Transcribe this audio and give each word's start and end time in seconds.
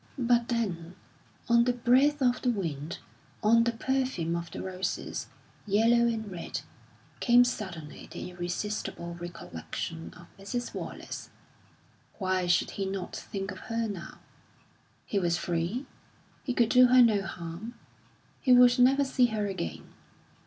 But 0.17 0.47
then 0.47 0.95
on 1.47 1.65
the 1.65 1.73
breath 1.73 2.23
of 2.23 2.41
the 2.41 2.49
wind, 2.49 2.97
on 3.43 3.65
the 3.65 3.71
perfume 3.71 4.35
of 4.35 4.49
the 4.49 4.59
roses, 4.63 5.27
yellow 5.67 6.07
and 6.07 6.31
red, 6.31 6.61
came 7.19 7.43
suddenly 7.43 8.07
the 8.09 8.31
irresistible 8.31 9.13
recollection 9.13 10.11
of 10.15 10.25
Mrs. 10.39 10.73
Wallace. 10.73 11.29
Why 12.17 12.47
should 12.47 12.71
he 12.71 12.87
not 12.87 13.15
think 13.15 13.51
of 13.51 13.59
her 13.69 13.87
now? 13.87 14.17
He 15.05 15.19
was 15.19 15.37
free; 15.37 15.85
he 16.43 16.55
could 16.55 16.69
do 16.69 16.87
her 16.87 17.03
no 17.03 17.21
harm; 17.21 17.75
he 18.41 18.53
would 18.53 18.79
never 18.79 19.03
see 19.03 19.27
her 19.27 19.45
again. 19.45 19.93